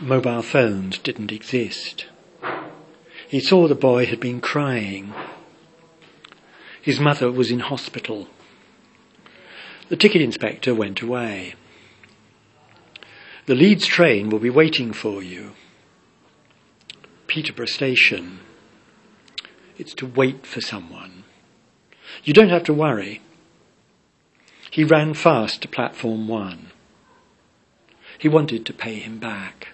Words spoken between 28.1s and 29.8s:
He wanted to pay him back.